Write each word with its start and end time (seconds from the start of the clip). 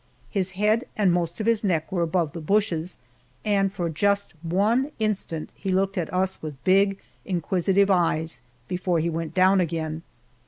His 0.31 0.53
head 0.57 0.87
and 0.97 1.13
most 1.13 1.39
of 1.39 1.45
his 1.45 1.63
neck 1.63 1.91
were 1.91 2.01
above 2.01 2.33
the 2.33 2.41
bushes, 2.41 2.97
and 3.45 3.71
for 3.71 3.87
just 3.87 4.33
one 4.41 4.91
instant 4.97 5.51
he 5.53 5.71
looked 5.71 5.95
at 5.95 6.11
us 6.11 6.41
with 6.41 6.63
big 6.63 6.97
inquisitive 7.23 7.91
eyes 7.91 8.41
before 8.67 8.97
he 8.97 9.11
went 9.11 9.35
down 9.35 9.61
again. 9.61 10.01